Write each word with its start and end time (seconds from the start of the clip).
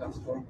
transform 0.00 0.44